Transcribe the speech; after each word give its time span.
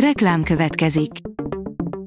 Reklám 0.00 0.42
következik. 0.42 1.10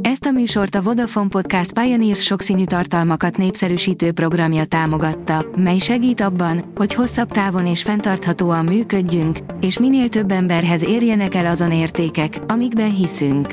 Ezt 0.00 0.24
a 0.24 0.30
műsort 0.30 0.74
a 0.74 0.82
Vodafone 0.82 1.28
Podcast 1.28 1.72
Pioneers 1.72 2.22
sokszínű 2.22 2.64
tartalmakat 2.64 3.36
népszerűsítő 3.36 4.12
programja 4.12 4.64
támogatta, 4.64 5.46
mely 5.56 5.78
segít 5.78 6.20
abban, 6.20 6.72
hogy 6.74 6.94
hosszabb 6.94 7.30
távon 7.30 7.66
és 7.66 7.82
fenntarthatóan 7.82 8.64
működjünk, 8.64 9.38
és 9.60 9.78
minél 9.78 10.08
több 10.08 10.30
emberhez 10.30 10.84
érjenek 10.84 11.34
el 11.34 11.46
azon 11.46 11.72
értékek, 11.72 12.38
amikben 12.46 12.94
hiszünk. 12.94 13.48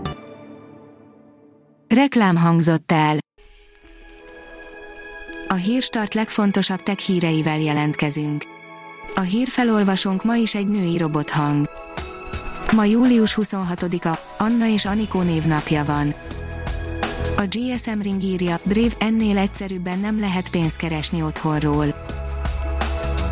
Reklám 1.87 2.35
hangzott 2.35 2.91
el. 2.91 3.17
A 5.47 5.53
hírstart 5.53 6.13
legfontosabb 6.13 6.79
tech 6.79 6.99
híreivel 6.99 7.59
jelentkezünk. 7.59 8.43
A 9.15 9.21
hírfelolvasónk 9.21 10.23
ma 10.23 10.35
is 10.35 10.55
egy 10.55 10.67
női 10.67 10.97
robothang. 10.97 11.80
Ma 12.71 12.83
július 12.85 13.37
26-a, 13.41 14.19
Anna 14.37 14.67
és 14.67 14.85
Anikó 14.85 15.21
névnapja 15.21 15.85
van. 15.85 16.13
A 17.37 17.43
GSM 17.49 17.99
Ring 18.01 18.23
írja, 18.23 18.59
Brave 18.63 18.91
ennél 18.97 19.37
egyszerűbben 19.37 19.99
nem 19.99 20.19
lehet 20.19 20.49
pénzt 20.49 20.75
keresni 20.75 21.21
otthonról. 21.21 21.85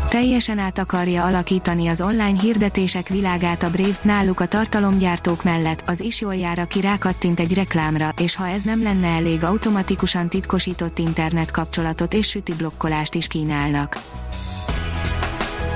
Teljesen 0.08 0.58
át 0.58 0.78
akarja 0.78 1.24
alakítani 1.24 1.88
az 1.88 2.00
online 2.00 2.40
hirdetések 2.40 3.08
világát 3.08 3.62
a 3.62 3.70
Brave, 3.70 3.98
náluk 4.02 4.40
a 4.40 4.46
tartalomgyártók 4.46 5.44
mellett 5.44 5.82
az 5.86 6.00
is 6.00 6.20
jól 6.20 6.34
jár, 6.34 6.58
aki 6.58 6.80
rákattint 6.80 7.40
egy 7.40 7.54
reklámra, 7.54 8.12
és 8.16 8.34
ha 8.34 8.48
ez 8.48 8.62
nem 8.62 8.82
lenne 8.82 9.08
elég, 9.08 9.44
automatikusan 9.44 10.28
titkosított 10.28 10.98
internet 10.98 11.50
kapcsolatot 11.50 12.14
és 12.14 12.28
süti 12.28 12.54
blokkolást 12.54 13.14
is 13.14 13.26
kínálnak. 13.26 13.98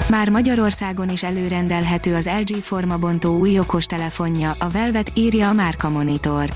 Már 0.08 0.28
Magyarországon 0.28 1.08
is 1.08 1.22
előrendelhető 1.22 2.14
az 2.14 2.30
LG 2.40 2.56
formabontó 2.56 3.38
új 3.38 3.58
okostelefonja, 3.58 4.52
a 4.58 4.70
Velvet 4.70 5.10
írja 5.14 5.48
a 5.48 5.52
Márka 5.52 5.88
Monitor. 5.88 6.52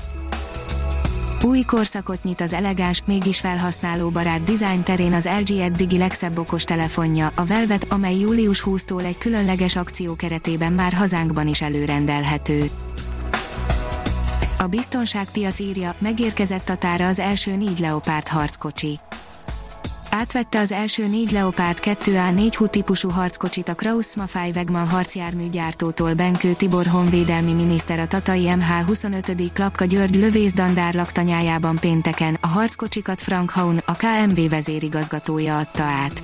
Új 1.43 1.61
korszakot 1.61 2.23
nyit 2.23 2.41
az 2.41 2.53
elegáns, 2.53 3.03
mégis 3.05 3.39
felhasználóbarát 3.39 4.43
design 4.43 4.83
terén 4.83 5.13
az 5.13 5.29
LG 5.39 5.57
eddigi 5.57 5.97
legszebb 5.97 6.37
okostelefonja, 6.37 7.31
a 7.35 7.45
Velvet, 7.45 7.85
amely 7.89 8.19
július 8.19 8.63
20-tól 8.65 9.03
egy 9.03 9.17
különleges 9.17 9.75
akció 9.75 10.15
keretében 10.15 10.73
már 10.73 10.93
hazánkban 10.93 11.47
is 11.47 11.61
előrendelhető. 11.61 12.69
A 14.57 14.67
biztonságpiac 14.67 15.59
írja, 15.59 15.95
megérkezett 15.99 16.69
a 16.69 16.75
tára 16.75 17.07
az 17.07 17.19
első 17.19 17.55
négy 17.55 17.79
Leopard 17.79 18.27
harckocsi 18.27 18.99
átvette 20.11 20.59
az 20.59 20.71
első 20.71 21.07
négy 21.07 21.31
Leopard 21.31 21.77
2A4 21.81 22.53
HU 22.57 22.67
típusú 22.67 23.09
harckocsit 23.09 23.69
a 23.69 23.73
Krauss 23.73 24.15
Mafai 24.15 24.51
Wegman 24.55 24.87
harcjárműgyártótól 24.87 26.13
Benkő 26.13 26.53
Tibor 26.53 26.85
honvédelmi 26.85 27.53
miniszter 27.53 27.99
a 27.99 28.07
Tatai 28.07 28.45
MH25. 28.47 29.49
Klapka 29.53 29.85
György 29.85 30.15
lövészdandár 30.15 30.93
laktanyájában 30.93 31.75
pénteken, 31.75 32.37
a 32.41 32.47
harckocsikat 32.47 33.21
Frank 33.21 33.49
Haun, 33.49 33.81
a 33.85 33.93
KMV 33.95 34.49
vezérigazgatója 34.49 35.57
adta 35.57 35.83
át. 35.83 36.23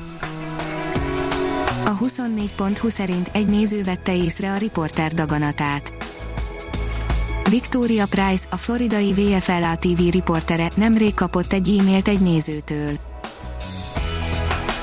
A 1.86 1.97
24.20 1.97 2.89
szerint 2.89 3.30
egy 3.33 3.47
néző 3.47 3.83
vette 3.83 4.16
észre 4.16 4.52
a 4.52 4.58
riporter 4.58 5.11
daganatát. 5.11 5.94
Victoria 7.50 8.06
Price, 8.06 8.47
a 8.50 8.58
floridai 8.58 9.13
VFLA 9.13 9.75
TV 9.75 10.11
riportere 10.11 10.69
nemrég 10.75 11.13
kapott 11.13 11.53
egy 11.53 11.78
e-mailt 11.80 12.08
egy 12.08 12.19
nézőtől. 12.19 12.97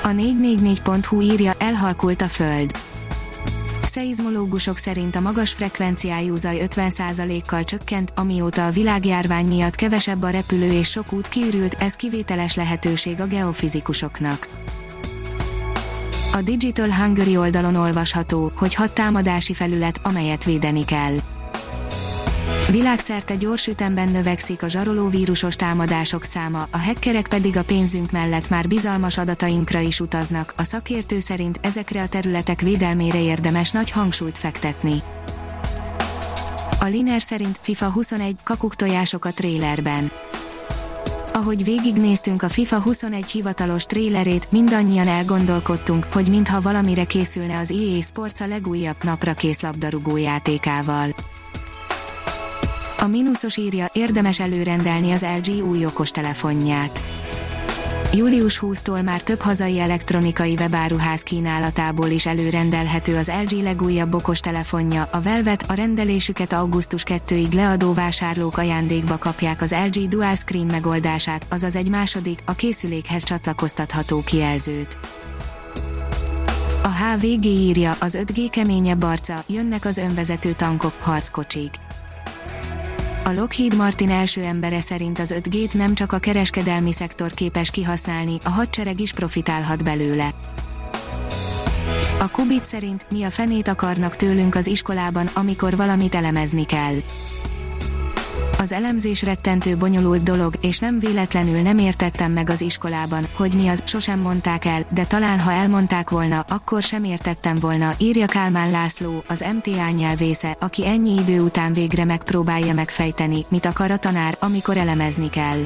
A 0.02 0.08
444.hu 0.08 1.20
írja, 1.20 1.52
elhalkult 1.58 2.22
a 2.22 2.28
Föld. 2.28 2.70
Szeizmológusok 3.82 4.76
szerint 4.76 5.16
a 5.16 5.20
magas 5.20 5.52
frekvenciájú 5.52 6.36
zaj 6.36 6.66
50%-kal 6.66 7.64
csökkent, 7.64 8.12
amióta 8.16 8.66
a 8.66 8.70
világjárvány 8.70 9.46
miatt 9.46 9.74
kevesebb 9.74 10.22
a 10.22 10.30
repülő 10.30 10.72
és 10.72 10.90
sok 10.90 11.12
út 11.12 11.28
kiürült, 11.28 11.74
ez 11.78 11.94
kivételes 11.94 12.54
lehetőség 12.54 13.20
a 13.20 13.26
geofizikusoknak. 13.26 14.48
A 16.32 16.42
Digital 16.42 16.94
Hungary 16.94 17.36
oldalon 17.36 17.74
olvasható, 17.74 18.52
hogy 18.56 18.74
hat 18.74 18.92
támadási 18.92 19.54
felület, 19.54 20.00
amelyet 20.02 20.44
védeni 20.44 20.84
kell. 20.84 21.16
Világszerte 22.72 23.34
gyors 23.34 23.66
ütemben 23.66 24.08
növekszik 24.08 24.62
a 24.62 24.68
zsaroló 24.68 25.10
támadások 25.56 26.24
száma, 26.24 26.68
a 26.70 26.78
hackerek 26.78 27.28
pedig 27.28 27.56
a 27.56 27.64
pénzünk 27.64 28.10
mellett 28.10 28.48
már 28.48 28.68
bizalmas 28.68 29.18
adatainkra 29.18 29.80
is 29.80 30.00
utaznak, 30.00 30.54
a 30.56 30.62
szakértő 30.62 31.20
szerint 31.20 31.58
ezekre 31.62 32.02
a 32.02 32.08
területek 32.08 32.60
védelmére 32.60 33.22
érdemes 33.22 33.70
nagy 33.70 33.90
hangsúlyt 33.90 34.38
fektetni. 34.38 35.02
A 36.80 36.84
Liner 36.84 37.22
szerint 37.22 37.58
FIFA 37.62 37.90
21 37.90 38.36
kakuktojások 38.42 39.24
a 39.24 39.30
trélerben. 39.30 40.10
Ahogy 41.32 41.64
végignéztünk 41.64 42.42
a 42.42 42.48
FIFA 42.48 42.80
21 42.80 43.30
hivatalos 43.30 43.84
trélerét, 43.84 44.52
mindannyian 44.52 45.08
elgondolkodtunk, 45.08 46.06
hogy 46.12 46.28
mintha 46.28 46.60
valamire 46.60 47.04
készülne 47.04 47.58
az 47.58 47.70
EA 47.70 48.02
Sports 48.02 48.40
a 48.40 48.46
legújabb 48.46 48.96
napra 49.02 49.34
kész 49.34 49.60
labdarúgó 49.60 50.16
játékával. 50.16 51.14
A 53.02 53.06
mínuszos 53.06 53.56
írja, 53.56 53.88
érdemes 53.92 54.40
előrendelni 54.40 55.12
az 55.12 55.24
LG 55.42 55.66
új 55.66 55.86
okostelefonját. 55.86 57.02
Július 58.14 58.58
20-tól 58.62 59.04
már 59.04 59.22
több 59.22 59.40
hazai 59.40 59.78
elektronikai 59.80 60.54
webáruház 60.54 61.22
kínálatából 61.22 62.08
is 62.08 62.26
előrendelhető 62.26 63.16
az 63.16 63.30
LG 63.44 63.62
legújabb 63.62 64.14
okostelefonja, 64.14 65.08
a 65.12 65.20
Velvet, 65.20 65.64
a 65.68 65.72
rendelésüket 65.72 66.52
augusztus 66.52 67.02
2-ig 67.06 67.54
leadó 67.54 67.92
vásárlók 67.92 68.58
ajándékba 68.58 69.18
kapják 69.18 69.62
az 69.62 69.74
LG 69.86 70.08
Dual 70.08 70.34
Screen 70.34 70.66
megoldását, 70.66 71.46
azaz 71.48 71.76
egy 71.76 71.88
második, 71.88 72.38
a 72.44 72.52
készülékhez 72.52 73.22
csatlakoztatható 73.22 74.22
kijelzőt. 74.24 74.98
A 76.82 76.88
HVG 76.88 77.44
írja, 77.44 77.96
az 78.00 78.18
5G 78.20 78.48
keményebb 78.50 79.02
arca, 79.02 79.44
jönnek 79.48 79.84
az 79.84 79.96
önvezető 79.96 80.52
tankok, 80.52 80.94
harckocsik 81.00 81.70
a 83.24 83.32
Lockheed 83.32 83.76
Martin 83.76 84.10
első 84.10 84.42
embere 84.42 84.80
szerint 84.80 85.18
az 85.18 85.34
5G-t 85.38 85.74
nem 85.74 85.94
csak 85.94 86.12
a 86.12 86.18
kereskedelmi 86.18 86.92
szektor 86.92 87.32
képes 87.34 87.70
kihasználni, 87.70 88.36
a 88.44 88.48
hadsereg 88.48 89.00
is 89.00 89.12
profitálhat 89.12 89.84
belőle. 89.84 90.30
A 92.18 92.30
Kubit 92.30 92.64
szerint 92.64 93.06
mi 93.10 93.22
a 93.22 93.30
fenét 93.30 93.68
akarnak 93.68 94.16
tőlünk 94.16 94.54
az 94.54 94.66
iskolában, 94.66 95.26
amikor 95.32 95.76
valamit 95.76 96.14
elemezni 96.14 96.66
kell 96.66 96.94
az 98.62 98.72
elemzés 98.72 99.22
rettentő 99.22 99.76
bonyolult 99.76 100.22
dolog, 100.22 100.54
és 100.60 100.78
nem 100.78 100.98
véletlenül 100.98 101.60
nem 101.60 101.78
értettem 101.78 102.32
meg 102.32 102.50
az 102.50 102.60
iskolában, 102.60 103.26
hogy 103.34 103.54
mi 103.54 103.68
az, 103.68 103.82
sosem 103.84 104.20
mondták 104.20 104.64
el, 104.64 104.86
de 104.94 105.04
talán 105.04 105.40
ha 105.40 105.52
elmondták 105.52 106.10
volna, 106.10 106.44
akkor 106.48 106.82
sem 106.82 107.04
értettem 107.04 107.56
volna, 107.56 107.94
írja 107.98 108.26
Kálmán 108.26 108.70
László, 108.70 109.24
az 109.28 109.44
MTA 109.54 109.90
nyelvésze, 109.90 110.56
aki 110.60 110.86
ennyi 110.86 111.14
idő 111.14 111.40
után 111.40 111.72
végre 111.72 112.04
megpróbálja 112.04 112.74
megfejteni, 112.74 113.44
mit 113.48 113.66
akar 113.66 113.90
a 113.90 113.96
tanár, 113.96 114.36
amikor 114.40 114.76
elemezni 114.76 115.30
kell. 115.30 115.60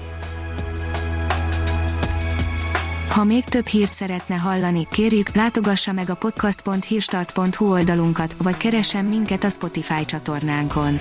Ha 3.10 3.24
még 3.24 3.44
több 3.44 3.66
hírt 3.66 3.92
szeretne 3.92 4.34
hallani, 4.34 4.86
kérjük, 4.90 5.34
látogassa 5.34 5.92
meg 5.92 6.10
a 6.10 6.14
podcast.hírstart.hu 6.14 7.70
oldalunkat, 7.70 8.36
vagy 8.42 8.56
keressen 8.56 9.04
minket 9.04 9.44
a 9.44 9.48
Spotify 9.48 10.04
csatornánkon 10.04 11.00